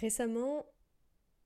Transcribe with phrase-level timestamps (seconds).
[0.00, 0.64] Récemment,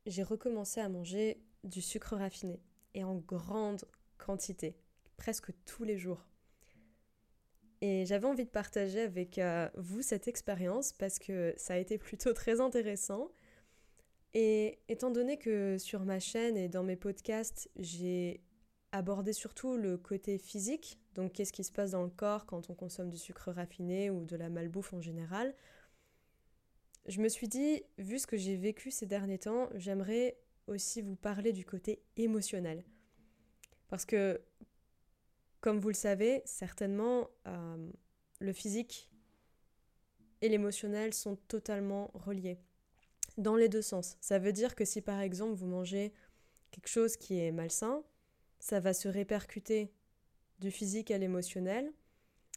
[0.05, 2.61] j'ai recommencé à manger du sucre raffiné
[2.93, 3.85] et en grande
[4.19, 4.77] quantité,
[5.17, 6.27] presque tous les jours.
[7.81, 11.97] Et j'avais envie de partager avec euh, vous cette expérience parce que ça a été
[11.97, 13.31] plutôt très intéressant.
[14.35, 18.43] Et étant donné que sur ma chaîne et dans mes podcasts, j'ai
[18.93, 22.75] abordé surtout le côté physique, donc qu'est-ce qui se passe dans le corps quand on
[22.75, 25.55] consomme du sucre raffiné ou de la malbouffe en général,
[27.07, 31.17] je me suis dit, vu ce que j'ai vécu ces derniers temps, j'aimerais aussi vous
[31.17, 32.85] parler du côté émotionnel.
[33.89, 34.41] Parce que,
[35.61, 37.91] comme vous le savez, certainement, euh,
[38.41, 39.11] le physique
[40.41, 42.59] et l'émotionnel sont totalement reliés.
[43.39, 44.17] Dans les deux sens.
[44.21, 46.13] Ça veut dire que si par exemple vous mangez
[46.71, 48.03] quelque chose qui est malsain,
[48.59, 49.93] ça va se répercuter
[50.59, 51.93] du physique à l'émotionnel.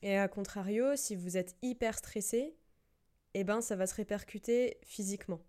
[0.02, 2.56] Et à contrario, si vous êtes hyper stressé,
[3.40, 5.42] eh ben ça va se répercuter physiquement.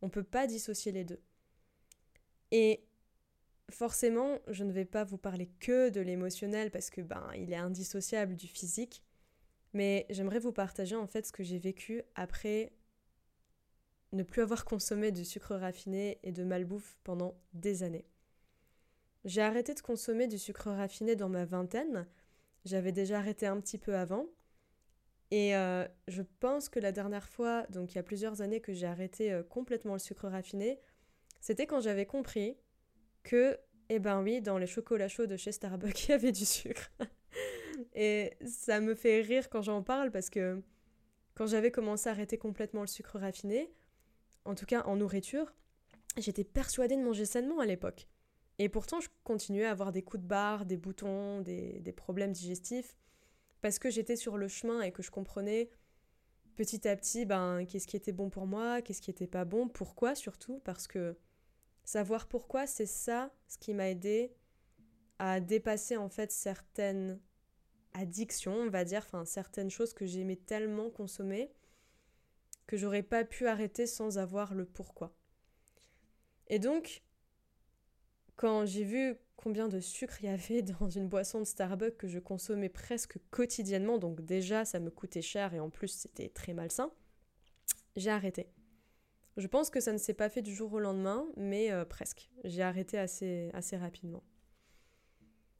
[0.00, 1.20] On ne peut pas dissocier les deux.
[2.52, 2.86] Et
[3.70, 7.56] forcément, je ne vais pas vous parler que de l'émotionnel parce que ben il est
[7.56, 9.02] indissociable du physique,
[9.72, 12.72] mais j'aimerais vous partager en fait ce que j'ai vécu après
[14.12, 18.06] ne plus avoir consommé de sucre raffiné et de malbouffe pendant des années.
[19.24, 22.06] J'ai arrêté de consommer du sucre raffiné dans ma vingtaine.
[22.64, 24.26] J'avais déjà arrêté un petit peu avant,
[25.30, 28.72] et euh, je pense que la dernière fois, donc il y a plusieurs années que
[28.72, 30.80] j'ai arrêté euh, complètement le sucre raffiné,
[31.40, 32.56] c'était quand j'avais compris
[33.24, 36.44] que, eh ben oui, dans les chocolats chauds de chez Starbucks, il y avait du
[36.44, 36.90] sucre.
[37.94, 40.62] Et ça me fait rire quand j'en parle parce que
[41.34, 43.72] quand j'avais commencé à arrêter complètement le sucre raffiné,
[44.44, 45.52] en tout cas en nourriture,
[46.16, 48.06] j'étais persuadée de manger sainement à l'époque.
[48.58, 52.32] Et pourtant, je continuais à avoir des coups de barre, des boutons, des, des problèmes
[52.32, 52.96] digestifs
[53.66, 55.70] parce que j'étais sur le chemin et que je comprenais
[56.54, 59.68] petit à petit ben, qu'est-ce qui était bon pour moi, qu'est-ce qui n'était pas bon,
[59.68, 61.18] pourquoi surtout, parce que
[61.82, 64.32] savoir pourquoi, c'est ça ce qui m'a aidé
[65.18, 67.20] à dépasser en fait certaines
[67.92, 71.52] addictions, on va dire, enfin certaines choses que j'aimais tellement consommer
[72.68, 75.12] que j'aurais pas pu arrêter sans avoir le pourquoi.
[76.46, 77.02] Et donc,
[78.36, 82.08] quand j'ai vu combien de sucre il y avait dans une boisson de Starbucks que
[82.08, 86.52] je consommais presque quotidiennement, donc déjà ça me coûtait cher et en plus c'était très
[86.52, 86.90] malsain,
[87.96, 88.48] j'ai arrêté.
[89.36, 92.30] Je pense que ça ne s'est pas fait du jour au lendemain, mais euh, presque.
[92.44, 94.22] J'ai arrêté assez, assez rapidement.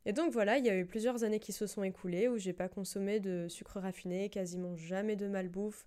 [0.07, 2.53] Et donc voilà, il y a eu plusieurs années qui se sont écoulées où j'ai
[2.53, 5.87] pas consommé de sucre raffiné, quasiment jamais de malbouffe.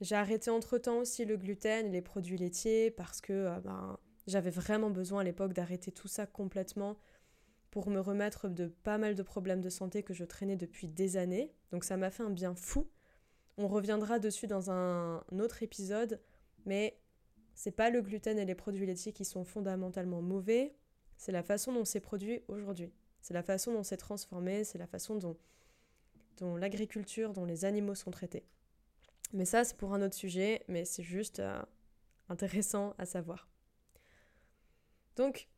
[0.00, 4.90] J'ai arrêté entre-temps aussi le gluten les produits laitiers parce que euh, ben, j'avais vraiment
[4.90, 6.96] besoin à l'époque d'arrêter tout ça complètement
[7.70, 11.16] pour me remettre de pas mal de problèmes de santé que je traînais depuis des
[11.16, 11.52] années.
[11.70, 12.88] Donc ça m'a fait un bien fou.
[13.56, 16.20] On reviendra dessus dans un autre épisode,
[16.66, 16.98] mais
[17.54, 20.74] c'est pas le gluten et les produits laitiers qui sont fondamentalement mauvais,
[21.16, 22.92] c'est la façon dont c'est produit aujourd'hui.
[23.20, 28.10] C'est la façon dont c'est transformé, c'est la façon dont, l'agriculture, dont les animaux sont
[28.10, 28.44] traités.
[29.32, 31.62] Mais ça, c'est pour un autre sujet, mais c'est juste euh,
[32.28, 33.51] intéressant à savoir.
[35.16, 35.48] Donc,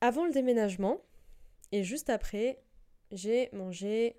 [0.00, 1.02] avant le déménagement
[1.72, 2.62] et juste après,
[3.10, 4.16] j'ai mangé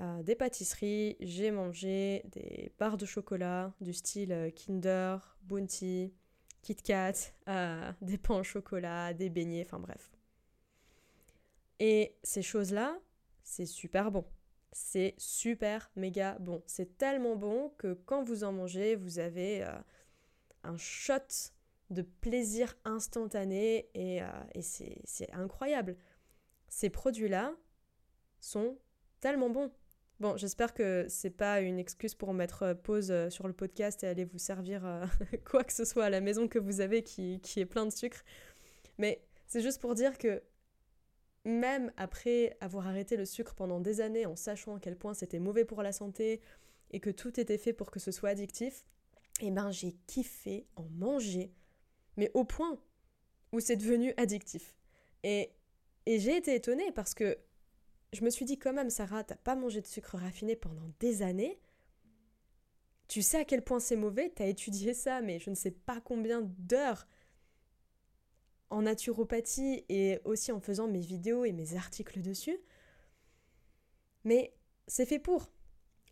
[0.00, 6.12] euh, des pâtisseries, j'ai mangé des barres de chocolat du style euh, Kinder, Bounty,
[6.62, 7.12] Kit Kat,
[7.48, 10.10] euh, des pains au chocolat, des beignets, enfin bref.
[11.80, 12.98] Et ces choses-là,
[13.42, 14.24] c'est super bon.
[14.72, 16.62] C'est super méga bon.
[16.66, 19.66] C'est tellement bon que quand vous en mangez, vous avez
[20.62, 21.52] un shot
[21.90, 24.26] de plaisir instantané et, euh,
[24.60, 25.96] c'est incroyable.
[26.68, 27.54] Ces produits-là
[28.38, 28.78] sont
[29.20, 29.72] tellement bons.
[30.20, 34.06] Bon, j'espère que c'est pas une excuse pour mettre pause euh, sur le podcast et
[34.06, 35.04] aller vous servir euh,
[35.44, 37.90] quoi que ce soit à la maison que vous avez qui, qui est plein de
[37.90, 38.22] sucre.
[38.98, 40.42] Mais c'est juste pour dire que
[41.44, 45.38] même après avoir arrêté le sucre pendant des années en sachant à quel point c'était
[45.38, 46.40] mauvais pour la santé
[46.90, 48.84] et que tout était fait pour que ce soit addictif,
[49.40, 51.50] eh ben j'ai kiffé en manger
[52.16, 52.78] mais au point
[53.52, 54.74] où c'est devenu addictif.
[55.22, 55.50] Et,
[56.06, 57.38] et j'ai été étonnée parce que
[58.12, 61.22] je me suis dit quand même, Sarah, t'as pas mangé de sucre raffiné pendant des
[61.22, 61.60] années.
[63.08, 66.00] Tu sais à quel point c'est mauvais, t'as étudié ça, mais je ne sais pas
[66.00, 67.06] combien d'heures
[68.70, 72.58] en naturopathie et aussi en faisant mes vidéos et mes articles dessus.
[74.24, 74.54] Mais
[74.86, 75.50] c'est fait pour.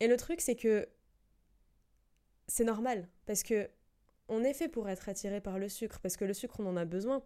[0.01, 0.89] Et le truc, c'est que
[2.47, 3.69] c'est normal, parce que
[4.29, 6.77] on est fait pour être attiré par le sucre, parce que le sucre, on en
[6.77, 7.23] a besoin.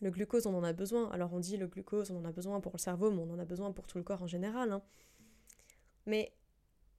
[0.00, 1.10] Le glucose, on en a besoin.
[1.10, 3.38] Alors on dit le glucose, on en a besoin pour le cerveau, mais on en
[3.38, 4.72] a besoin pour tout le corps en général.
[4.72, 4.82] Hein.
[6.06, 6.34] Mais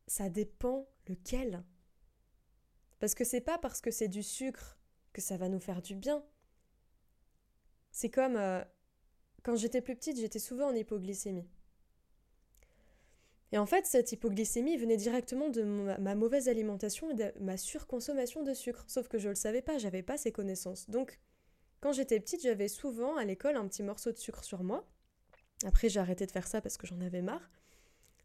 [0.07, 1.63] ça dépend lequel.
[2.99, 4.77] Parce que c'est pas parce que c'est du sucre
[5.11, 6.23] que ça va nous faire du bien.
[7.91, 8.63] C'est comme euh,
[9.43, 11.47] quand j'étais plus petite, j'étais souvent en hypoglycémie.
[13.53, 18.41] Et en fait, cette hypoglycémie venait directement de ma, mauvaise alimentation et de ma surconsommation
[18.41, 18.83] de sucre.
[18.87, 20.89] Sauf que je ne le savais pas, j'avais pas ces connaissances.
[20.89, 21.19] Donc,
[21.79, 24.87] quand j'étais petite, j'avais souvent à l'école un petit morceau de sucre sur moi.
[25.65, 27.51] Après, j'ai arrêté de faire ça parce que j'en avais marre.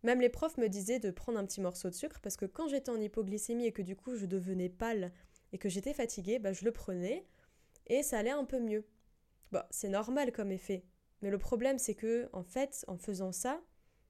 [0.02, 2.68] Même les profs me disaient de prendre un petit morceau de sucre parce que quand
[2.68, 5.12] j'étais en hypoglycémie et que du coup je devenais pâle
[5.52, 7.26] et que j'étais fatiguée, bah, je le prenais
[7.88, 8.86] et ça allait un peu mieux.
[9.52, 10.86] Bon, c'est normal comme effet.
[11.20, 13.60] Mais le problème, c'est que, en fait, en faisant ça,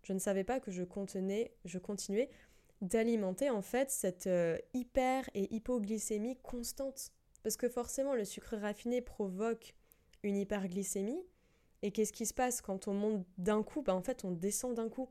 [0.09, 2.31] je ne savais pas que je contenais, je continuais
[2.81, 7.13] d'alimenter en fait cette euh, hyper et hypoglycémie constante.
[7.43, 9.75] Parce que forcément, le sucre raffiné provoque
[10.23, 11.21] une hyperglycémie.
[11.83, 13.83] Et qu'est-ce qui se passe quand on monte d'un coup?
[13.83, 15.11] Bah, En fait, on descend d'un coup.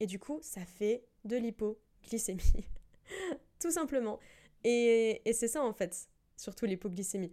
[0.00, 2.66] Et du coup, ça fait de l'hypoglycémie.
[3.60, 4.18] Tout simplement.
[4.64, 7.32] Et, et c'est ça en fait, surtout l'hypoglycémie.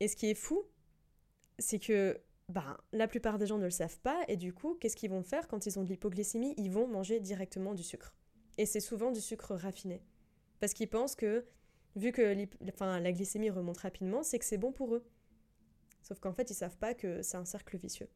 [0.00, 0.64] Et ce qui est fou,
[1.60, 2.20] c'est que
[2.52, 5.22] ben, la plupart des gens ne le savent pas, et du coup, qu'est-ce qu'ils vont
[5.22, 6.54] faire quand ils ont de l'hypoglycémie?
[6.58, 8.14] Ils vont manger directement du sucre.
[8.58, 10.02] Et c'est souvent du sucre raffiné.
[10.60, 11.46] Parce qu'ils pensent que,
[11.96, 12.46] vu que
[12.80, 15.04] la glycémie remonte rapidement, c'est que c'est bon pour eux.
[16.02, 18.08] Sauf qu'en fait, ils savent pas que c'est un cercle vicieux.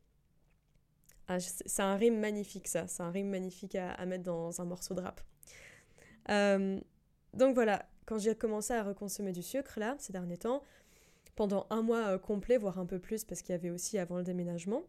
[1.28, 2.86] Ah, c'est un rime magnifique, ça.
[2.86, 5.20] C'est un rime magnifique à, mettre dans un morceau de rap.
[6.28, 6.78] Euh,
[7.32, 10.62] donc voilà, quand j'ai commencé à reconsommer du sucre, là, ces derniers temps,
[11.36, 14.16] pendant un mois euh, complet, voire un peu plus, parce qu'il y avait aussi avant
[14.16, 14.82] le déménagement,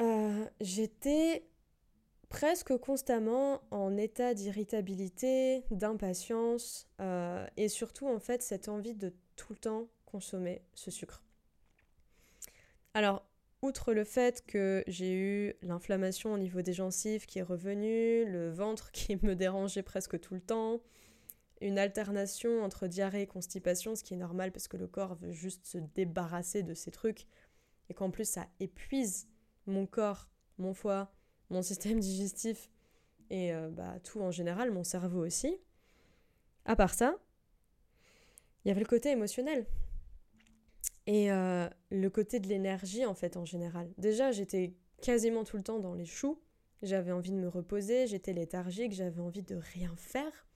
[0.00, 1.46] euh, j'étais
[2.28, 9.52] presque constamment en état d'irritabilité, d'impatience, euh, et surtout en fait cette envie de tout
[9.52, 11.22] le temps consommer ce sucre.
[12.94, 13.24] Alors,
[13.62, 18.50] outre le fait que j'ai eu l'inflammation au niveau des gencives qui est revenue, le
[18.50, 20.80] ventre qui me dérangeait presque tout le temps,
[21.64, 25.32] une alternation entre diarrhée et constipation, ce qui est normal parce que le corps veut
[25.32, 27.26] juste se débarrasser de ces trucs
[27.88, 29.28] et qu'en plus ça épuise
[29.66, 30.28] mon corps,
[30.58, 31.10] mon foie,
[31.48, 32.70] mon système digestif
[33.30, 35.56] et euh, bah, tout en général, mon cerveau aussi.
[36.66, 37.16] À part ça,
[38.64, 39.66] il y avait le côté émotionnel
[41.06, 43.90] et euh, le côté de l'énergie en fait en général.
[43.96, 46.42] Déjà, j'étais quasiment tout le temps dans les choux,
[46.82, 50.46] j'avais envie de me reposer, j'étais léthargique, j'avais envie de rien faire.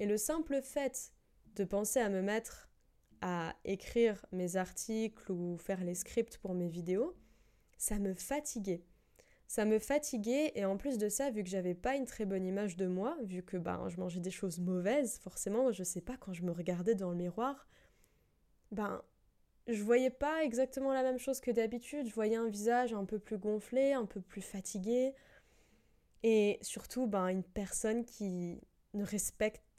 [0.00, 1.12] Et le simple fait
[1.56, 2.70] de penser à me mettre
[3.20, 7.14] à écrire mes articles ou faire les scripts pour mes vidéos,
[7.76, 8.82] ça me fatiguait.
[9.46, 12.46] Ça me fatiguait et en plus de ça, vu que j'avais pas une très bonne
[12.46, 16.16] image de moi, vu que ben, je mangeais des choses mauvaises, forcément, je sais pas,
[16.16, 17.68] quand je me regardais dans le miroir,
[18.72, 19.02] ben,
[19.66, 22.08] je voyais pas exactement la même chose que d'habitude.
[22.08, 25.14] Je voyais un visage un peu plus gonflé, un peu plus fatigué.
[26.22, 28.62] Et surtout, ben, une personne qui
[28.94, 29.04] ne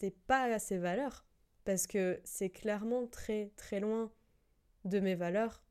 [0.01, 1.25] respectait pas ses valeurs,
[1.63, 4.11] parce que c'est clairement très très loin
[4.85, 5.63] de mes valeurs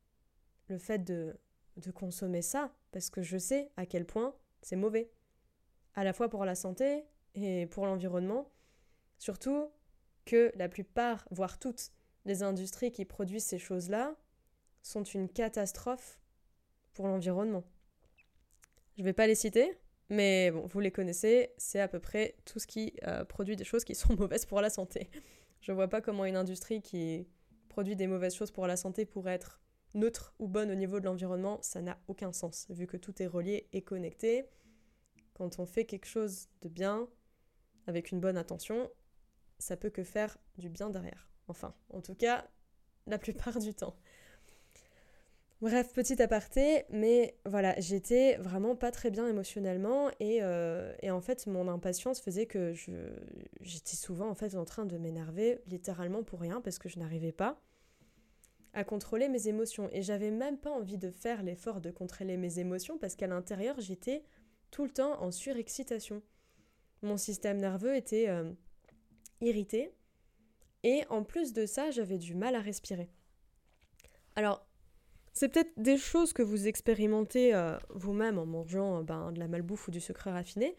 [0.67, 1.37] le fait de,
[1.77, 5.11] de consommer ça, parce que je sais à quel point c'est mauvais,
[5.95, 7.03] à la fois pour la santé
[7.35, 8.49] et pour l'environnement,
[9.17, 9.69] surtout
[10.25, 11.91] que la plupart, voire toutes,
[12.25, 14.15] les industries qui produisent ces choses-là
[14.83, 16.19] sont une catastrophe
[16.93, 17.63] pour l'environnement.
[18.97, 19.77] Je vais pas les citer,
[20.11, 23.63] mais bon, vous les connaissez, c'est à peu près tout ce qui euh, produit des
[23.63, 25.09] choses qui sont mauvaises pour la santé.
[25.61, 27.25] Je vois pas comment une industrie qui
[27.69, 29.61] produit des mauvaises choses pour la santé pourrait être
[29.93, 33.27] neutre ou bonne au niveau de l'environnement, ça n'a aucun sens, vu que tout est
[33.27, 34.49] relié et connecté.
[35.33, 37.07] Quand on fait quelque chose de bien,
[37.87, 38.91] avec une bonne intention,
[39.59, 41.29] ça peut que faire du bien derrière.
[41.47, 42.45] Enfin, en tout cas,
[43.07, 43.95] la plupart du temps.
[45.61, 51.45] Bref, petit aparté, mais voilà, j'étais vraiment pas très bien émotionnellement et, euh, en fait
[51.45, 52.73] mon impatience faisait que
[53.61, 57.31] j'étais souvent en fait en train de m'énerver littéralement pour rien parce que je n'arrivais
[57.31, 57.61] pas
[58.73, 62.57] à contrôler mes émotions et j'avais même pas envie de faire l'effort de contrôler mes
[62.57, 64.23] émotions parce qu'à l'intérieur j'étais
[64.71, 66.23] tout le temps en surexcitation.
[67.03, 68.51] Mon système nerveux était euh,
[69.41, 69.93] irrité
[70.81, 73.11] et en plus de ça j'avais du mal à respirer.
[74.35, 74.65] Alors
[75.33, 79.47] c'est peut-être des choses que vous expérimentez euh, vous-même en mangeant euh, ben, de la
[79.47, 80.75] malbouffe ou du sucre raffiné,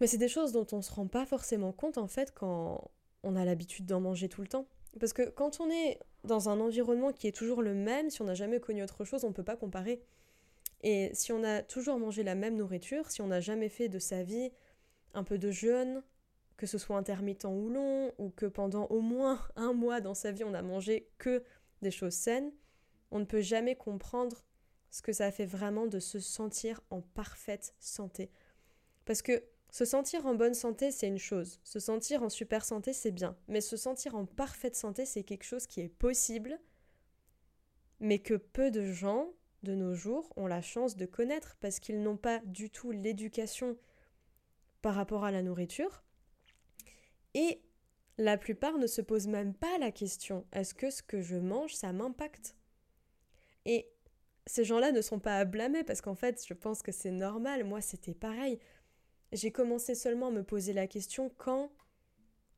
[0.00, 2.90] mais c'est des choses dont on ne se rend pas forcément compte en fait quand
[3.24, 4.66] on a l'habitude d'en manger tout le temps.
[5.00, 8.24] Parce que quand on est dans un environnement qui est toujours le même, si on
[8.24, 10.02] n'a jamais connu autre chose, on ne peut pas comparer.
[10.82, 13.98] Et si on a toujours mangé la même nourriture, si on n'a jamais fait de
[13.98, 14.50] sa vie
[15.14, 16.02] un peu de jeûne,
[16.56, 20.32] que ce soit intermittent ou long, ou que pendant au moins un mois dans sa
[20.32, 21.42] vie on a mangé que
[21.82, 22.52] des choses saines,
[23.10, 24.44] on ne peut jamais comprendre
[24.90, 28.30] ce que ça fait vraiment de se sentir en parfaite santé.
[29.04, 31.60] Parce que Se sentir en bonne santé, c'est une chose.
[31.62, 33.36] Se sentir en super santé, c'est bien.
[33.48, 36.58] Mais se sentir en parfaite santé, c'est quelque chose qui est possible,
[38.00, 39.28] mais que peu de gens
[39.62, 43.76] de nos jours ont la chance de connaître parce qu'ils n'ont pas du tout l'éducation
[44.80, 46.02] par rapport à la nourriture.
[47.34, 47.60] Et
[48.16, 51.74] la plupart ne se posent même pas la question est-ce que ce que je mange,
[51.74, 52.54] ça m'impacte?
[53.68, 53.86] Et
[54.46, 57.64] ces gens-là ne sont pas à blâmer parce qu'en fait, je pense que c'est normal.
[57.64, 58.58] Moi, c'était pareil.
[59.32, 61.70] J'ai commencé seulement à me poser la question quand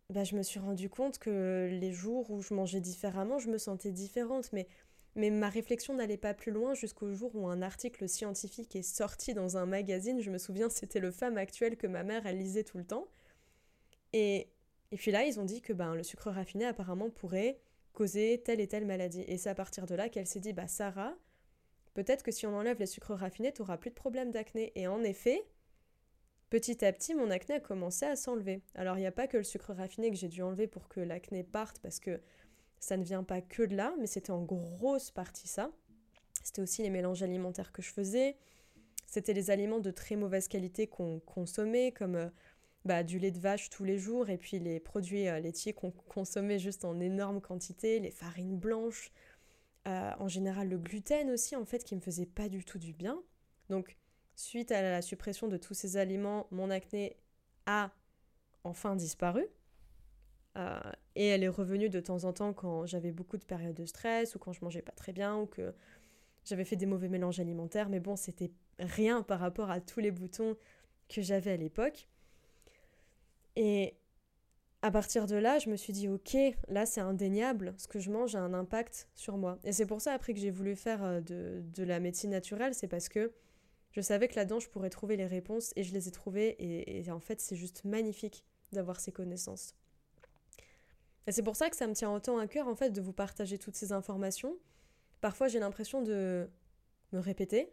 [0.08, 3.58] bah, je me suis rendu compte que les jours où je mangeais différemment, je me
[3.58, 4.52] sentais différente.
[4.52, 9.34] Mais ma réflexion n'allait pas plus loin jusqu'au jour où un article scientifique est sorti
[9.34, 10.20] dans un magazine.
[10.20, 13.08] Je me souviens, c'était le Femme actuelle que ma mère, elle lisait tout le temps.
[14.12, 14.48] Et,
[14.92, 17.60] et puis là, ils ont dit que ben, le sucre raffiné, apparemment, pourrait
[17.92, 19.24] causer telle et telle maladie.
[19.26, 21.14] Et c'est à partir de là qu'elle s'est dit, bah Sarah,
[21.94, 24.72] peut-être que si on enlève les sucres raffinés, tu n'auras plus de problème d'acné.
[24.74, 25.42] Et en effet,
[26.50, 28.62] petit à petit, mon acné a commencé à s'enlever.
[28.74, 31.00] Alors, il n'y a pas que le sucre raffiné que j'ai dû enlever pour que
[31.00, 32.20] l'acné parte, parce que
[32.78, 35.70] ça ne vient pas que de là, mais c'était en grosse partie ça.
[36.42, 38.36] C'était aussi les mélanges alimentaires que je faisais.
[39.06, 42.28] C'était les aliments de très mauvaise qualité qu'on consommait, comme euh,
[42.84, 45.90] bah, du lait de vache tous les jours, et puis les produits euh, laitiers qu'on
[45.90, 49.12] consommait juste en énorme quantité, les farines blanches,
[49.86, 52.92] euh, en général le gluten aussi, en fait, qui me faisait pas du tout du
[52.92, 53.20] bien.
[53.68, 53.96] Donc,
[54.34, 57.16] suite à la suppression de tous ces aliments, mon acné
[57.66, 57.90] a
[58.64, 59.46] enfin disparu.
[60.56, 60.80] Euh,
[61.14, 64.34] et elle est revenue de temps en temps quand j'avais beaucoup de périodes de stress
[64.34, 65.72] ou quand je mangeais pas très bien ou que
[66.44, 67.88] j'avais fait des mauvais mélanges alimentaires.
[67.88, 70.56] Mais bon, c'était rien par rapport à tous les boutons
[71.08, 72.08] que j'avais à l'époque.
[73.56, 73.96] Et
[74.82, 76.36] à partir de là, je me suis dit, ok,
[76.68, 79.58] là c'est indéniable, ce que je mange a un impact sur moi.
[79.64, 82.74] Et c'est pour ça après que j'ai voulu faire euh, de, de, la médecine naturelle,
[82.74, 83.32] c'est parce que
[83.92, 86.48] je savais que là-dedans je pourrais trouver les réponses et je les ai trouvées.
[86.58, 89.74] Et, et en fait, c'est juste magnifique d'avoir ces connaissances.
[91.26, 93.12] Et c'est pour ça que ça me tient autant à cœur en fait de vous
[93.12, 94.56] partager toutes ces informations.
[95.20, 96.48] Parfois j'ai l'impression de
[97.12, 97.72] me répéter.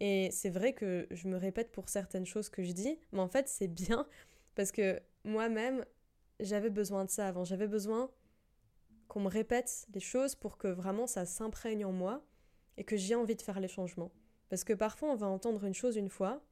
[0.00, 3.28] Et c'est vrai que je me répète pour certaines choses que je dis, mais en
[3.28, 4.06] fait c'est bien
[4.54, 5.84] parce que moi-même
[6.40, 7.44] j'avais besoin de ça avant.
[7.44, 8.10] J'avais besoin
[9.08, 12.24] qu'on me répète les choses pour que vraiment ça s'imprègne en moi
[12.76, 14.12] et que j'ai envie de faire les changements.
[14.48, 16.42] Parce que parfois on va entendre une chose une fois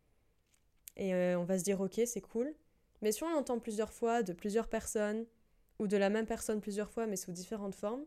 [0.96, 2.54] et euh, on va se dire ok c'est cool.
[3.00, 5.26] Mais si on l'entend plusieurs fois de plusieurs personnes,
[5.78, 8.04] ou de la même personne plusieurs fois mais sous différentes formes,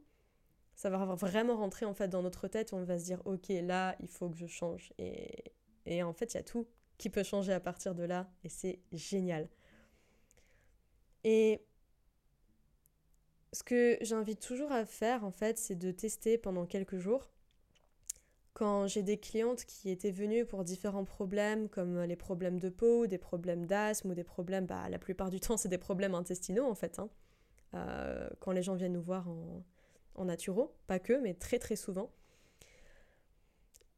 [0.76, 3.96] ça va vraiment rentrer en fait dans notre tête on va se dire ok là
[4.00, 7.54] il faut que je change et en fait il y a tout qui peut changer
[7.54, 9.50] à partir de là et c'est génial.
[11.26, 11.60] Et
[13.52, 17.32] ce que j'invite toujours à faire en fait c'est de tester pendant quelques jours.
[18.54, 23.08] Quand j'ai des clientes qui étaient venues pour différents problèmes comme les problèmes de peau,
[23.08, 26.66] des problèmes d'asthme ou des problèmes, bah, la plupart du temps c'est des problèmes intestinaux
[26.66, 27.00] en fait.
[27.00, 27.10] Hein.
[27.74, 29.64] Euh, quand les gens viennent nous voir en,
[30.14, 32.12] en naturo, pas que, mais très très souvent.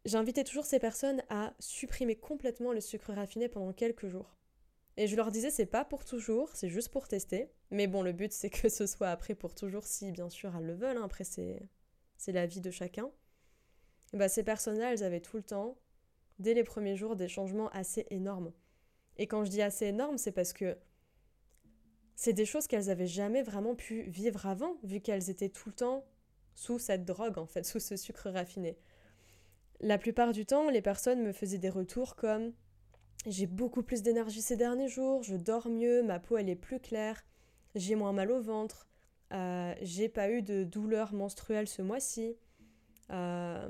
[0.05, 4.37] J'invitais toujours ces personnes à supprimer complètement le sucre raffiné pendant quelques jours.
[4.97, 7.51] Et je leur disais, c'est pas pour toujours, c'est juste pour tester.
[7.69, 10.65] Mais bon, le but, c'est que ce soit après pour toujours, si bien sûr elles
[10.65, 10.97] le veulent.
[10.97, 11.03] Hein.
[11.03, 11.69] Après, c'est,
[12.27, 13.11] la vie de chacun.
[14.13, 15.77] Bah, ces personnes-là, elles avaient tout le temps,
[16.39, 18.51] dès les premiers jours, des changements assez énormes.
[19.17, 20.77] Et quand je dis assez énormes, c'est parce que
[22.15, 25.75] c'est des choses qu'elles avaient jamais vraiment pu vivre avant, vu qu'elles étaient tout le
[25.75, 26.05] temps
[26.55, 28.79] sous cette drogue, en fait, sous ce sucre raffiné.
[29.79, 32.53] La plupart du temps, les personnes me faisaient des retours comme
[33.27, 36.79] j'ai beaucoup plus d'énergie ces derniers jours, je dors mieux, ma peau elle est plus
[36.79, 37.23] claire,
[37.75, 38.87] j'ai moins mal au ventre,
[39.33, 42.37] euh, j'ai pas eu de douleur menstruelle ce mois-ci,
[43.11, 43.69] euh,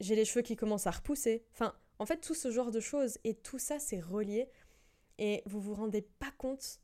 [0.00, 1.44] j'ai les cheveux qui commencent à repousser.
[1.52, 4.48] Enfin, en fait, tout ce genre de choses et tout ça, c'est relié
[5.18, 6.80] et vous vous rendez pas compte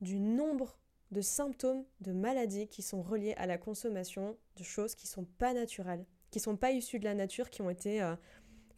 [0.00, 0.78] du nombre
[1.10, 5.52] de symptômes de maladies qui sont reliés à la consommation de choses qui sont pas
[5.52, 8.16] naturelles, qui sont pas issues de la nature, qui ont été euh,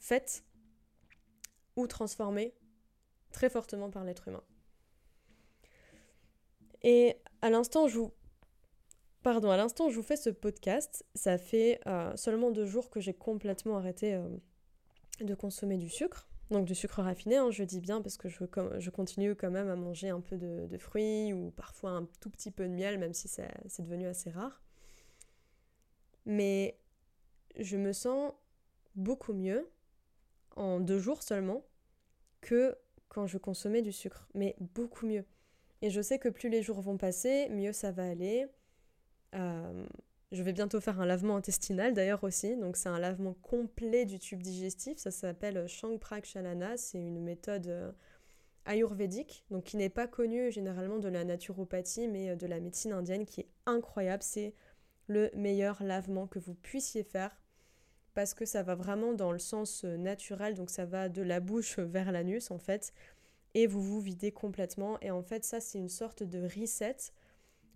[0.01, 0.45] faites
[1.77, 4.43] ou très fortement par l'être humain.
[6.83, 8.13] Et à l'instant je vous
[9.23, 13.01] pardon, à l'instant je vous fais ce podcast, ça fait euh, seulement deux jours que
[13.01, 14.29] j'ai complètement arrêté euh,
[15.21, 16.29] de consommer du sucre.
[16.51, 19.77] Donc du sucre raffiné, hein, je dis bien parce que je, continue quand même à
[19.77, 23.27] manger un peu de, fruits ou parfois un tout petit peu de miel, même si
[23.27, 23.49] c'est
[23.81, 24.61] devenu assez rare.
[26.27, 26.79] Mais
[27.59, 28.35] je me sens
[28.97, 29.67] beaucoup mieux
[30.57, 31.65] en deux jours seulement
[32.41, 32.77] que
[33.09, 35.25] quand je consommais du sucre, mais beaucoup mieux.
[35.83, 38.47] Et je sais que plus les jours vont passer, mieux ça va aller.
[39.35, 39.87] Euh,
[40.31, 44.19] je vais bientôt faire un lavement intestinal d'ailleurs aussi, donc c'est un lavement complet du
[44.19, 47.93] tube digestif, ça s'appelle Shang Prak Chalana, c'est une méthode euh,
[48.65, 52.93] ayurvédique, donc qui n'est pas connu généralement de la naturopathie, mais euh, de la médecine
[52.93, 54.23] indienne, qui est incroyable.
[54.23, 54.55] C'est
[55.07, 57.42] le meilleur lavement que vous puissiez faire
[58.15, 61.41] parce que ça va vraiment dans le sens euh, naturel, donc ça va de la
[61.41, 62.93] bouche vers l'anus en fait,
[63.55, 64.99] et vous vous videz complètement.
[65.01, 66.97] Et en fait, ça, c'est une sorte de reset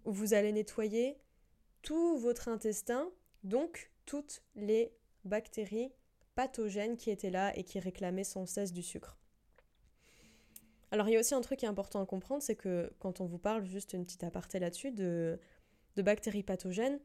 [0.04, 1.18] où vous allez nettoyer
[1.82, 3.10] tout votre intestin,
[3.44, 4.92] donc toutes les
[5.24, 5.92] bactéries
[6.34, 9.18] pathogènes qui étaient là et qui réclamaient sans cesse du sucre.
[10.92, 13.20] Alors il y a aussi un truc qui est important à comprendre, c'est que quand
[13.20, 15.38] on vous parle, juste une petite aparté là-dessus, de,
[15.96, 17.00] de bactéries pathogènes,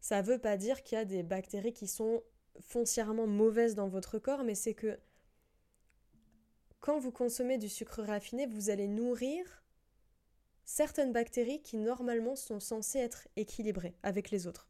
[0.00, 2.22] ça ne veut pas dire qu'il y a des bactéries qui sont
[2.60, 4.98] foncièrement mauvaises dans votre corps, mais c'est que
[6.80, 9.62] quand vous consommez du sucre raffiné, vous allez nourrir
[10.64, 14.68] certaines bactéries qui normalement sont censées être équilibrées avec les autres.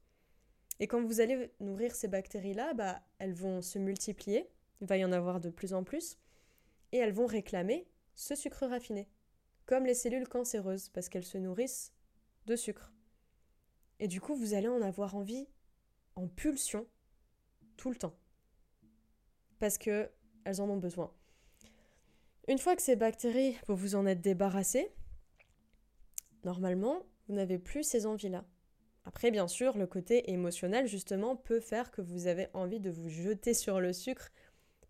[0.81, 5.05] Et quand vous allez nourrir ces bactéries-là, bah, elles vont se multiplier, il va y
[5.05, 6.19] en avoir de plus en plus,
[6.93, 9.09] et elles vont réclamer ce sucre raffiné,
[9.65, 11.93] comme les cellules cancéreuses, parce qu'elles se nourrissent
[12.47, 12.93] de sucre.
[14.01, 15.47] Et du coup, vous allez en avoir envie
[16.17, 16.87] en pulsion
[17.83, 18.15] tout le temps.
[19.59, 20.09] Parce que
[20.45, 21.13] elles en ont besoin.
[22.47, 24.89] Une fois que ces bactéries, vous vous en êtes débarrassé,
[26.45, 28.45] normalement, vous n'avez plus ces envies-là.
[29.05, 33.09] Après, bien sûr, le côté émotionnel, justement, peut faire que vous avez envie de vous
[33.09, 34.31] jeter sur le sucre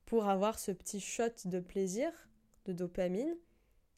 [0.05, 2.13] pour avoir ce petit shot de plaisir,
[2.67, 3.35] de dopamine,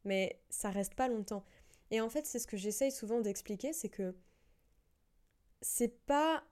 [0.05, 1.45] mais ça reste pas longtemps.
[1.91, 4.15] Et en fait, c'est ce que j'essaye souvent d'expliquer, c'est que
[5.63, 6.45] c'est pas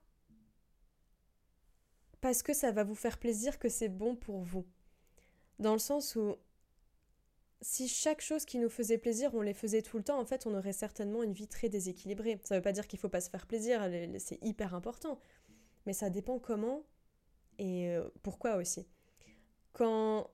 [2.22, 4.64] parce que ça va vous faire plaisir que c'est bon pour vous.
[5.58, 6.36] Dans le sens où
[7.60, 10.46] si chaque chose qui nous faisait plaisir, on les faisait tout le temps, en fait,
[10.46, 12.40] on aurait certainement une vie très déséquilibrée.
[12.44, 13.88] Ça ne veut pas dire qu'il ne faut pas se faire plaisir,
[14.18, 15.18] c'est hyper important.
[15.84, 16.84] Mais ça dépend comment
[17.58, 18.86] et euh, pourquoi aussi.
[19.72, 20.30] Quand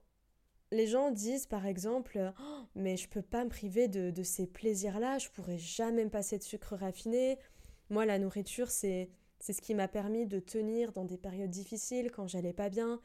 [0.71, 4.45] les gens disent par exemple oh, mais je peux pas me priver de, de ces
[4.45, 7.39] plaisirs là je pourrais jamais me passer de sucre raffiné
[7.89, 12.11] moi la nourriture c'est c'est ce qui m'a permis de tenir dans des périodes difficiles
[12.11, 13.01] quand j'allais pas bien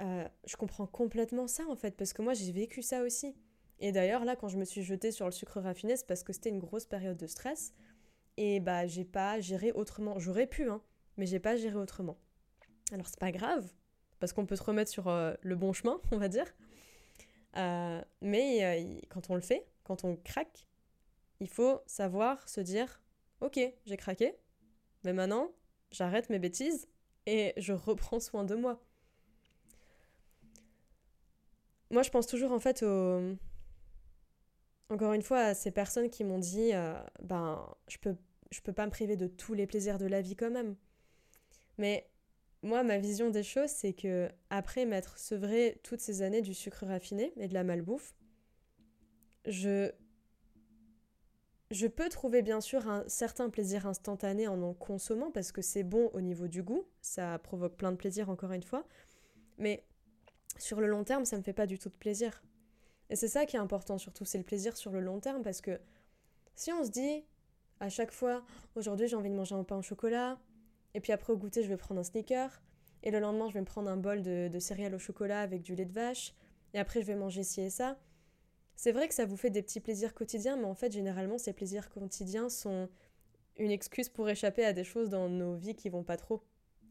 [0.00, 3.34] euh, je comprends complètement ça en fait, parce que moi j'ai vécu ça aussi.
[3.78, 6.32] Et d'ailleurs là quand je me suis jetée sur le sucre raffiné, c'est parce que
[6.32, 7.72] c'était une grosse période de stress.
[8.36, 10.18] Et bah j'ai pas géré autrement.
[10.18, 10.82] J'aurais pu, hein,
[11.16, 12.16] mais j'ai pas géré autrement.
[12.92, 13.70] Alors c'est pas grave,
[14.18, 16.52] parce qu'on peut se remettre sur euh, le bon chemin, on va dire.
[17.56, 20.66] Euh, mais quand on le fait, quand on craque,
[21.38, 23.00] il faut savoir se dire,
[23.40, 24.34] ok, j'ai craqué,
[25.04, 25.50] mais maintenant
[25.90, 26.88] j'arrête mes bêtises
[27.26, 28.82] et je reprends soin de moi.
[31.90, 33.36] Moi, je pense toujours en fait aux.
[34.90, 38.16] Encore une fois, à ces personnes qui m'ont dit euh, ben, je peux,
[38.50, 40.76] je peux pas me priver de tous les plaisirs de la vie quand même.
[41.78, 42.10] Mais
[42.62, 46.84] moi, ma vision des choses, c'est que après m'être sevré toutes ces années du sucre
[46.86, 48.14] raffiné et de la malbouffe,
[49.46, 49.90] je
[51.70, 55.82] je peux trouver bien sûr un certain plaisir instantané en en consommant parce que c'est
[55.82, 58.86] bon au niveau du goût, ça provoque plein de plaisir encore une fois,
[59.58, 59.84] mais
[60.58, 62.42] sur le long terme, ça me fait pas du tout de plaisir.
[63.10, 65.60] Et c'est ça qui est important surtout, c'est le plaisir sur le long terme parce
[65.60, 65.80] que
[66.54, 67.24] si on se dit
[67.80, 68.44] à chaque fois,
[68.76, 70.38] aujourd'hui j'ai envie de manger un pain au chocolat,
[70.94, 72.62] et puis après au goûter je vais prendre un sneaker,
[73.02, 75.62] et le lendemain je vais me prendre un bol de, de céréales au chocolat avec
[75.62, 76.34] du lait de vache,
[76.72, 77.98] et après je vais manger ci et ça.
[78.76, 81.52] C'est vrai que ça vous fait des petits plaisirs quotidiens, mais en fait généralement ces
[81.52, 82.88] plaisirs quotidiens sont
[83.56, 86.42] une excuse pour échapper à des choses dans nos vies qui vont pas trop,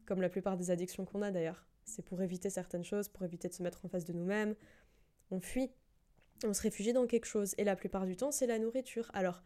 [0.06, 1.66] comme la plupart des addictions qu'on a d'ailleurs.
[1.84, 4.54] C'est pour éviter certaines choses, pour éviter de se mettre en face de nous-mêmes.
[5.30, 5.70] On fuit,
[6.44, 7.54] on se réfugie dans quelque chose.
[7.58, 9.10] Et la plupart du temps, c'est la nourriture.
[9.12, 9.42] Alors,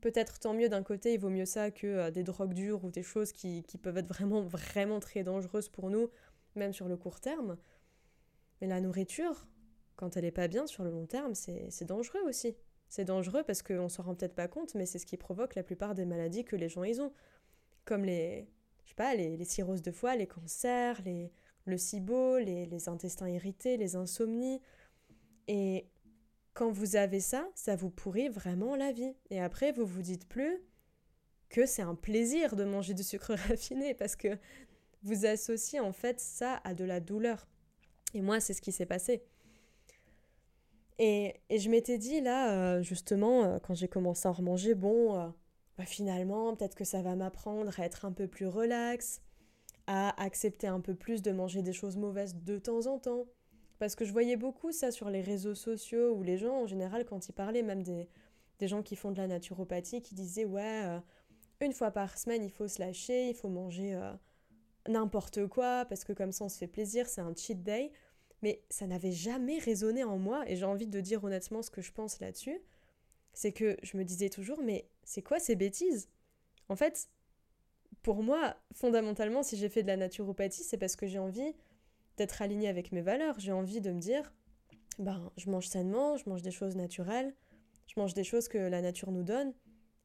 [0.00, 2.90] peut-être tant mieux d'un côté, il vaut mieux ça que euh, des drogues dures ou
[2.90, 6.10] des choses qui, qui peuvent être vraiment, vraiment très dangereuses pour nous,
[6.56, 7.56] même sur le court terme.
[8.60, 9.46] Mais la nourriture,
[9.96, 12.56] quand elle est pas bien sur le long terme, c'est dangereux aussi.
[12.88, 15.62] C'est dangereux parce qu'on s'en rend peut-être pas compte, mais c'est ce qui provoque la
[15.62, 17.12] plupart des maladies que les gens ils ont.
[17.84, 18.48] Comme les,
[18.84, 21.32] je sais pas, les, les cirrhoses de foie, les cancers, les,
[21.66, 24.60] le SIBO, les, intestins irrités, les insomnies.
[25.48, 25.86] Et
[26.54, 29.14] quand vous avez ça, ça vous pourrit vraiment la vie.
[29.30, 30.62] Et après, vous vous dites plus
[31.48, 34.38] que c'est un plaisir de manger du sucre raffiné parce que
[35.02, 37.46] vous associez en fait ça à de la douleur.
[38.14, 39.22] Et moi, c'est ce qui s'est passé.
[40.98, 45.18] Et, je m'étais dit là, euh, justement, euh, quand j'ai commencé à en remanger, bon,
[45.18, 45.28] euh,
[45.76, 49.20] bah, finalement, peut-être que ça va m'apprendre à être un peu plus relax,
[49.86, 53.26] à accepter un peu plus de manger des choses mauvaises de temps en temps.
[53.78, 57.04] Parce que je voyais beaucoup ça sur les réseaux sociaux où les gens, en général,
[57.04, 58.08] quand ils parlaient, même des,
[58.62, 60.98] gens qui font de la naturopathie, qui disaient Ouais,
[61.60, 64.00] une fois par semaine, il faut se lâcher, il faut manger
[64.88, 67.92] n'importe quoi, parce que comme ça, on se fait plaisir, c'est un cheat day.
[68.42, 71.82] Mais ça n'avait jamais résonné en moi, et j'ai envie de dire honnêtement ce que
[71.82, 72.60] je pense là-dessus.
[73.32, 76.08] C'est que je me disais toujours, mais c'est quoi ces bêtises?
[76.68, 77.08] En fait,
[78.02, 81.54] pour moi, fondamentalement, si j'ai fait de la naturopathie, c'est parce que j'ai envie
[82.16, 83.38] d'être alignée avec mes valeurs.
[83.38, 84.32] J'ai envie de me dire,
[84.98, 87.34] ben, je mange sainement, je mange des choses naturelles,
[87.86, 89.52] je mange des choses que la nature nous donne.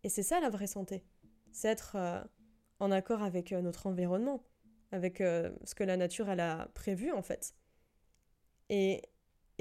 [0.04, 1.04] Et c'est ça la vraie santé.
[1.52, 2.22] C'est être euh,
[2.80, 4.44] en accord avec euh, notre environnement,
[4.91, 7.54] avec euh, ce que la nature elle a prévu en fait.
[8.72, 9.04] Et,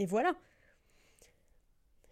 [0.06, 0.34] voilà.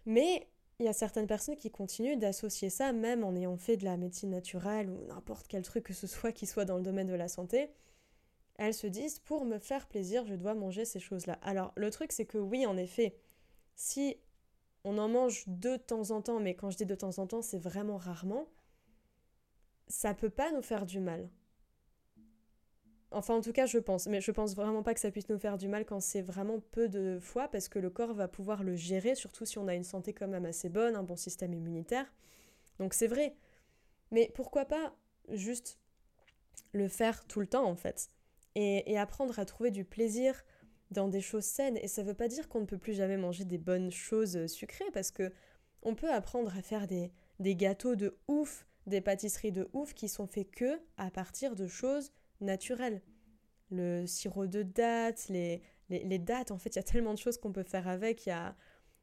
[0.05, 0.47] Mais
[0.79, 3.97] il y a certaines personnes qui continuent d'associer ça, même en ayant fait de la
[3.97, 7.15] médecine naturelle ou n'importe quel truc que ce soit qui soit dans le domaine de
[7.15, 7.71] la santé.
[8.57, 11.39] Elles se disent, pour me faire plaisir, je dois manger ces choses-là.
[11.41, 13.15] Alors, le truc, c'est que oui, en effet,
[13.75, 14.17] si
[14.83, 17.41] on en mange de temps en temps, mais quand je dis de temps en temps,
[17.41, 18.47] c'est vraiment rarement,
[19.87, 21.29] ça peut pas nous faire du mal.
[23.11, 24.07] Enfin, en tout cas, je pense.
[24.07, 26.59] Mais je pense vraiment pas que ça puisse nous faire du mal quand c'est vraiment
[26.71, 29.73] peu de fois, parce que le corps va pouvoir le gérer, surtout si on a
[29.75, 32.05] une santé quand même assez bonne, un bon système immunitaire.
[32.77, 33.35] Donc c'est vrai.
[34.11, 34.93] Mais pourquoi pas
[35.29, 35.79] juste
[36.73, 38.09] le faire tout le temps, en fait.
[38.55, 40.43] Et, apprendre à trouver du plaisir
[40.91, 41.77] dans des choses saines.
[41.77, 44.91] Et ça veut pas dire qu'on ne peut plus jamais manger des bonnes choses sucrées,
[44.93, 45.31] parce que
[45.81, 50.09] on peut apprendre à faire des, des gâteaux de ouf, des pâtisseries de ouf qui
[50.09, 53.01] sont faits que à partir de choses naturel.
[53.71, 57.37] Le sirop de dattes, les, les, dattes, en fait, il y a tellement de choses
[57.37, 58.25] qu'on peut faire avec.
[58.25, 58.55] Il y a,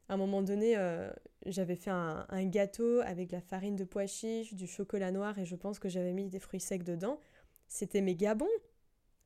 [0.09, 1.09] à un moment donné, euh,
[1.45, 5.39] j'avais fait un, un, gâteau avec de la farine de pois chiche, du chocolat noir
[5.39, 7.19] et je pense que j'avais mis des fruits secs dedans.
[7.67, 8.49] C'était méga bon.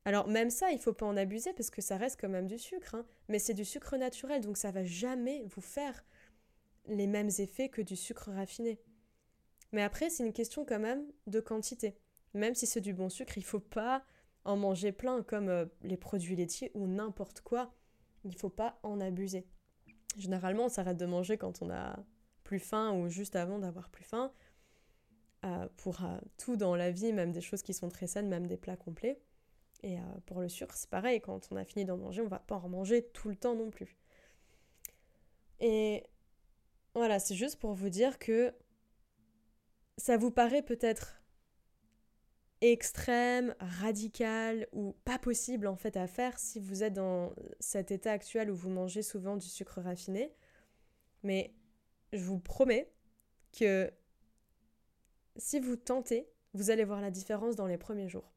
[0.06, 2.58] Alors même ça, il faut pas en abuser parce que ça reste quand même du
[2.58, 3.06] sucre, hein.
[3.28, 6.04] mais c'est du sucre naturel, donc ça va jamais vous faire
[6.88, 8.80] les mêmes effets que du sucre raffiné.
[9.72, 11.98] Mais après, c'est une question quand même de quantité.
[12.34, 14.04] Même si c'est du bon sucre, il faut pas
[14.46, 17.74] en manger plein comme euh, les produits laitiers ou n'importe quoi.
[18.24, 19.46] Il faut pas en abuser.
[20.18, 22.00] Généralement, on s'arrête de manger quand on a
[22.44, 24.32] plus faim ou juste avant d'avoir plus faim.
[25.44, 28.46] Euh, pour euh, tout dans la vie, même des choses qui sont très saines, même
[28.46, 29.20] des plats complets.
[29.84, 32.58] Et pour le sucre, c'est pareil, quand on a fini d'en manger, on va pas
[32.58, 33.98] en manger tout le temps non plus.
[35.60, 36.04] Et
[36.94, 38.54] voilà, c'est juste pour vous dire que
[39.98, 41.21] ça vous paraît peut-être
[42.62, 48.12] extrême, radical ou pas possible en fait à faire si vous êtes dans cet état
[48.12, 50.32] actuel où vous mangez souvent du sucre raffiné.
[51.24, 51.54] Mais
[52.14, 52.92] je vous promets
[53.52, 53.92] que
[55.38, 58.32] si vous tentez, vous allez voir la différence dans les premiers jours.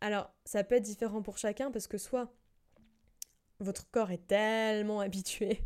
[0.00, 2.32] Alors, ça peut être différent pour chacun parce que soit
[3.60, 5.60] votre corps est tellement habitué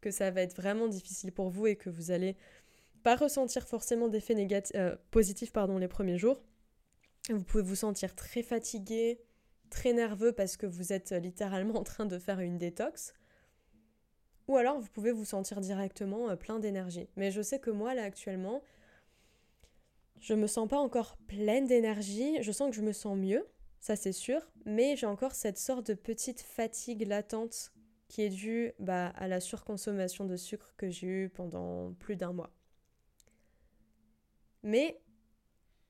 [0.00, 2.36] que ça va être vraiment difficile pour vous et que vous allez
[3.02, 4.36] pas ressentir forcément d'effets
[4.74, 6.42] euh, positifs pardon, les premiers jours,
[7.32, 9.20] vous pouvez vous sentir très fatigué,
[9.70, 13.14] très nerveux parce que vous êtes littéralement en train de faire une détox.
[14.48, 17.08] Ou alors vous pouvez vous sentir directement euh, plein d'énergie.
[17.16, 18.62] Mais je sais que moi, là, actuellement,
[20.20, 22.42] je me sens pas encore pleine d'énergie.
[22.42, 23.46] Je sens que je me sens mieux,
[23.80, 24.40] ça c'est sûr.
[24.64, 27.72] Mais j'ai encore cette sorte de petite fatigue latente
[28.08, 32.32] qui est due bah, à la surconsommation de sucre que j'ai eue pendant plus d'un
[32.32, 32.52] mois.
[34.62, 35.00] Mais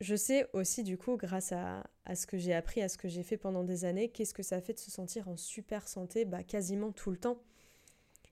[0.00, 3.22] je sais aussi du coup, grâce à, ce que j'ai appris, à ce que j'ai
[3.22, 6.42] fait pendant des années, qu'est-ce que ça fait de se sentir en super santé bah,
[6.42, 7.42] quasiment tout le temps.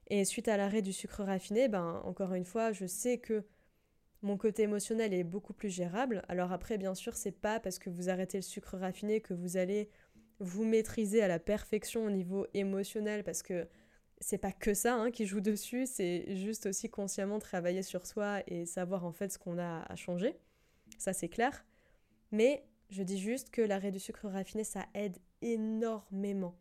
[0.07, 3.43] Et suite à l'arrêt du sucre raffiné, ben, encore une fois, je sais que
[4.21, 6.23] mon côté émotionnel est beaucoup plus gérable.
[6.29, 9.57] Alors après, bien sûr, c'est pas parce que vous arrêtez le sucre raffiné que vous
[9.57, 9.89] allez
[10.39, 13.67] vous maîtriser à la perfection au niveau émotionnel, parce que
[14.19, 18.41] c'est pas que ça hein, qui joue dessus, c'est juste aussi consciemment travailler sur soi
[18.47, 20.35] et savoir en fait ce qu'on a à changer
[20.97, 21.65] ça c'est clair.
[22.31, 26.57] Mais je dis juste que l'arrêt du sucre raffiné, ça aide énormément.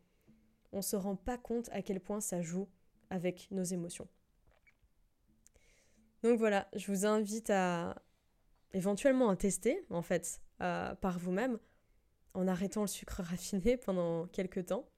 [0.73, 2.69] On ne se rend pas compte à quel point ça joue
[3.11, 4.09] avec nos émotions.
[6.23, 8.03] Donc voilà, je vous invite à
[8.73, 11.59] éventuellement à tester, en fait, par vous-même,
[12.35, 14.89] en arrêtant le sucre raffiné pendant quelques temps.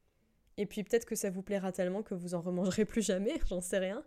[0.56, 3.60] Et puis peut-être que ça vous plaira tellement que vous en remangerez plus jamais, j'en
[3.60, 4.04] sais rien.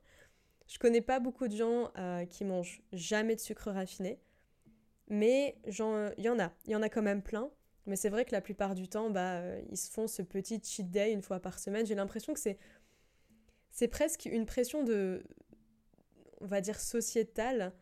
[0.68, 4.20] Je connais pas beaucoup de gens euh, qui mangent jamais de sucre raffiné.
[5.10, 7.50] Mais il y en a, il y en a quand même plein.
[7.86, 10.62] Mais c'est vrai que la plupart du temps, bah, euh, ils se font ce petit
[10.64, 11.86] cheat day une fois par semaine.
[11.88, 12.60] J'ai l'impression que c'est,
[13.72, 15.24] c'est presque une pression de,
[16.40, 17.74] on va dire, sociétale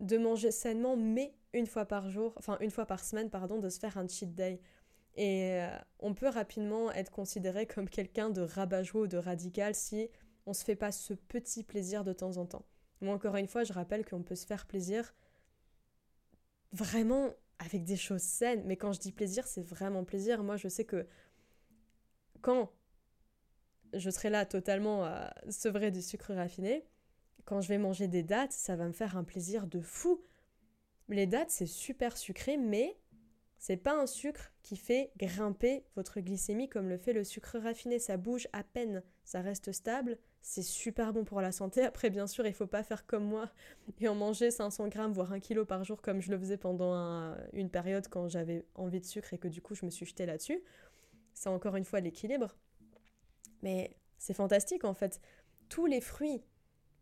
[0.00, 3.68] de manger sainement, mais une fois par jour, enfin une fois par semaine, pardon, de
[3.68, 4.60] se faire un cheat day.
[5.16, 10.08] Et euh, on peut rapidement être considéré comme quelqu'un de rabat-joie ou de radical si
[10.46, 12.64] on se fait pas ce petit plaisir de temps en temps.
[13.02, 15.14] Moi, encore une fois, je rappelle qu'on peut se faire plaisir
[16.72, 18.62] vraiment avec des choses saines.
[18.64, 20.42] Mais quand je dis plaisir, c'est vraiment plaisir.
[20.42, 21.06] Moi, je sais que
[22.40, 22.70] quand
[23.92, 26.86] je serai là totalement euh, sevrée du sucre raffiné.
[27.44, 30.22] Quand je vais manger des dattes, ça va me faire un plaisir de fou.
[31.08, 32.96] Les dattes, c'est super sucré, mais
[33.58, 37.98] c'est pas un sucre qui fait grimper votre glycémie comme le fait le sucre raffiné.
[37.98, 40.18] Ça bouge à peine, ça reste stable.
[40.42, 41.82] C'est super bon pour la santé.
[41.82, 43.50] Après, bien sûr, il faut pas faire comme moi
[44.00, 47.34] et en manger 500 grammes, voire 1 kg par jour, comme je le faisais pendant
[47.52, 50.26] une période quand j'avais envie de sucre et que du coup, je me suis jetée
[50.26, 50.62] là-dessus.
[51.34, 52.56] C'est encore une fois l'équilibre.
[53.62, 55.20] Mais c'est fantastique en fait.
[55.68, 56.42] Tous les fruits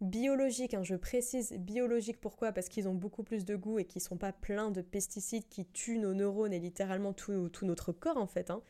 [0.01, 2.53] biologiques, hein, je précise biologiques pourquoi?
[2.53, 5.67] Parce qu'ils ont beaucoup plus de goût et qu'ils sont pas pleins de pesticides qui
[5.67, 8.51] tuent nos neurones et littéralement tout, notre corps en fait.
[8.51, 8.63] Hein.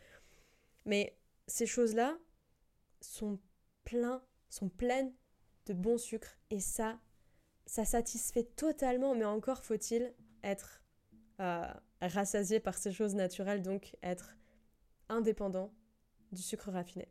[0.85, 2.19] Mais ces choses-là
[3.01, 3.39] sont
[3.85, 5.13] pleins, sont pleines
[5.67, 6.99] de bon sucre et ça,
[7.67, 9.15] ça satisfait totalement.
[9.15, 10.83] Mais encore faut-il être
[11.41, 11.67] euh,
[12.01, 14.37] rassasié par ces choses naturelles, donc être
[15.09, 15.73] indépendant
[16.33, 17.09] du sucre raffiné.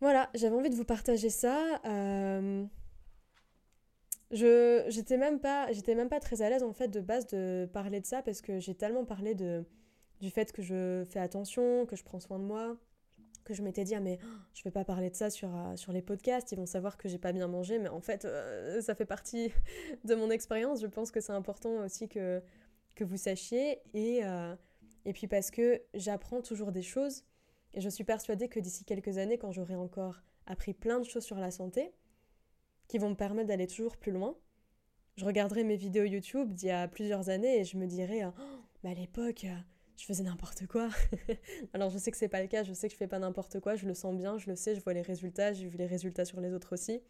[0.00, 1.80] Voilà, j'avais envie de vous partager ça.
[1.86, 2.64] Euh,
[4.30, 7.68] je j'étais même pas j'étais même pas très à l'aise en fait de base de
[7.72, 11.96] parler de ça parce que j'ai tellement parlé du fait que je fais attention, que
[11.96, 12.76] je prends soin de moi,
[13.44, 14.18] que je m'étais dit ah, mais
[14.54, 17.08] je vais pas parler de ça sur, euh, sur les podcasts, ils vont savoir que
[17.08, 19.52] j'ai pas bien mangé, mais en fait euh, ça fait partie
[20.04, 20.80] de mon expérience.
[20.80, 22.42] Je pense que c'est important aussi que
[22.94, 24.20] que vous sachiez et
[25.04, 27.24] et puis parce que j'apprends toujours des choses
[27.74, 31.24] et je suis persuadée que d'ici quelques années, quand j'aurai encore appris plein de choses
[31.24, 31.92] sur la santé,
[32.88, 34.36] qui vont me permettre d'aller toujours plus loin,
[35.16, 38.32] je regarderai mes vidéos YouTube d'il y a plusieurs années et je me dirai, oh,
[38.82, 39.56] mais à l'époque, euh,
[39.96, 40.88] je faisais n'importe quoi.
[41.72, 43.60] Alors je sais que c'est pas le cas, je sais que je fais pas n'importe
[43.60, 45.86] quoi, je le sens bien, je le sais, je vois les résultats, j'ai vu les
[45.86, 47.00] résultats sur les autres aussi.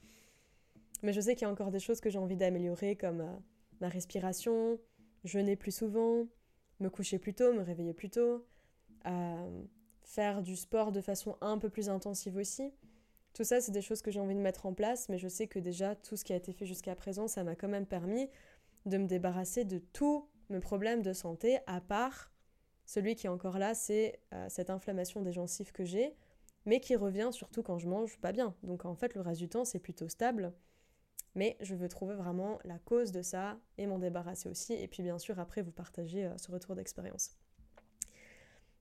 [1.03, 3.37] Mais je sais qu'il y a encore des choses que j'ai envie d'améliorer comme euh,
[3.81, 4.79] ma respiration,
[5.25, 6.27] jeûner plus souvent,
[6.81, 8.47] me coucher plus tôt, me réveiller plus tôt,
[9.07, 9.63] euh,
[10.03, 12.73] faire du sport de façon un peu plus intensive aussi.
[13.33, 15.49] Tout ça, c'est des choses que j'ai envie de mettre en place, mais je sais
[15.49, 18.31] que déjà, tout ce qui a été fait jusqu'à présent, ça m'a quand même permis
[18.87, 22.34] de me débarrasser de tous mes problèmes de santé, à part
[22.87, 26.15] celui qui est encore là, c'est euh, cette inflammation des gencives que j'ai,
[26.67, 28.55] mais qui revient surtout quand je mange pas bien.
[28.63, 30.53] Donc en fait, le reste du temps, c'est plutôt stable.
[31.35, 34.73] Mais je veux trouver vraiment la cause de ça et m'en débarrasser aussi.
[34.75, 37.37] Et puis bien sûr, après, vous partager euh, ce retour d'expérience.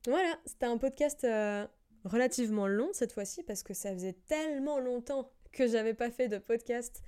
[0.05, 1.65] Voilà, c'était un podcast euh,
[2.03, 6.37] relativement long cette fois-ci parce que ça faisait tellement longtemps que j'avais pas fait de
[6.37, 7.01] podcast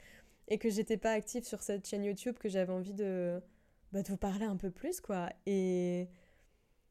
[0.48, 3.42] et que j'étais pas active sur cette chaîne YouTube que j'avais envie de,
[3.92, 5.30] bah, vous parler un peu plus quoi.
[5.46, 6.08] Et,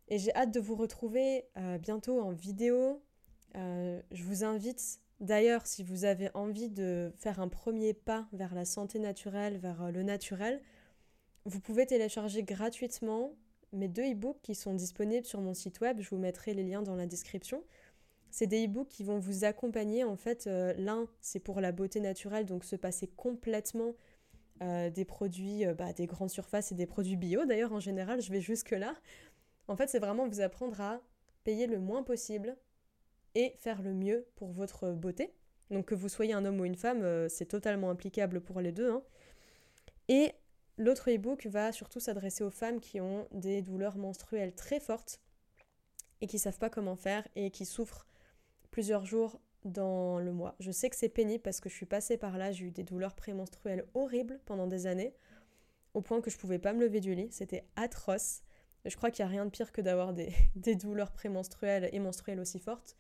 [0.09, 3.03] et j'ai hâte de vous retrouver euh, bientôt en vidéo.
[3.57, 8.55] Euh, je vous invite d'ailleurs si vous avez envie de faire un premier pas vers
[8.55, 10.61] la santé naturelle, vers le naturel,
[11.45, 13.35] vous pouvez télécharger gratuitement
[13.73, 16.01] mes deux e-books qui sont disponibles sur mon site web.
[16.01, 17.62] Je vous mettrai les liens dans la description.
[18.31, 20.05] C'est des e-books qui vont vous accompagner.
[20.05, 23.95] En fait, euh, l'un, c'est pour la beauté naturelle, donc se passer complètement
[24.62, 27.45] euh, des produits, euh, bah, des grandes surfaces et des produits bio.
[27.45, 28.95] D'ailleurs, en général, je vais jusque-là.
[29.68, 31.00] En fait, c'est vraiment vous apprendre à
[31.44, 32.57] payer le moins possible
[33.35, 35.35] et faire le mieux pour votre beauté.
[35.70, 38.90] Donc que vous soyez un homme ou une femme, c'est totalement applicable pour les deux.
[38.90, 39.03] Hein.
[40.09, 40.35] Et
[40.77, 45.20] L'autre e-book va surtout s'adresser aux femmes qui ont des douleurs menstruelles très fortes
[46.20, 48.07] et qui savent pas comment faire et qui souffrent
[48.72, 50.57] plusieurs jours dans le mois.
[50.59, 52.83] Je sais que c'est pénible parce que je suis passée par là, j'ai eu des
[52.83, 55.14] douleurs prémenstruelles horribles pendant des années,
[55.94, 58.42] au point que je pouvais pas me lever du lit, c'était atroce.
[58.85, 60.12] Je crois qu'il n'y a rien de pire que d'avoir
[60.55, 62.97] des, douleurs prémenstruelles et menstruelles aussi fortes.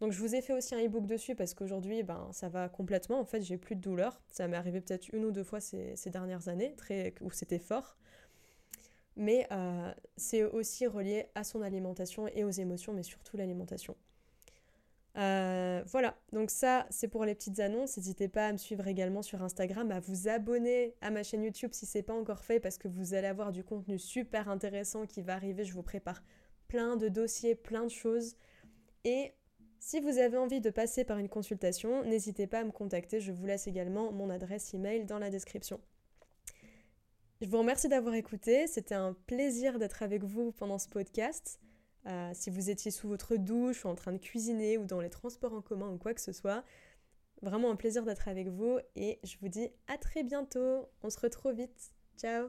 [0.00, 3.18] Donc je vous ai fait aussi un e-book dessus parce qu'aujourd'hui, ben, ça va complètement.
[3.18, 4.20] En fait, j'ai plus de douleur.
[4.28, 7.96] Ça m'est arrivé peut-être une ou deux fois ces, dernières années, très, où c'était fort.
[9.16, 13.96] Mais euh, c'est aussi relié à son alimentation et aux émotions, mais surtout l'alimentation.
[15.18, 17.96] Euh, voilà, donc ça c'est pour les petites annonces.
[17.96, 21.70] N'hésitez pas à me suivre également sur Instagram, à vous abonner à ma chaîne YouTube
[21.72, 25.06] si ce n'est pas encore fait parce que vous allez avoir du contenu super intéressant
[25.06, 25.64] qui va arriver.
[25.64, 26.22] Je vous prépare
[26.68, 28.36] plein de dossiers, plein de choses.
[29.04, 29.32] Et
[29.80, 33.32] si vous avez envie de passer par une consultation, n'hésitez pas à me contacter, je
[33.32, 35.80] vous laisse également mon adresse email dans la description.
[37.40, 41.60] Je vous remercie d'avoir écouté, c'était un plaisir d'être avec vous pendant ce podcast.
[42.08, 45.10] Euh, si vous étiez sous votre douche ou en train de cuisiner ou dans les
[45.10, 46.64] transports en commun ou quoi que ce soit,
[47.42, 51.20] vraiment un plaisir d'être avec vous et je vous dis à très bientôt, on se
[51.20, 52.48] retrouve vite, ciao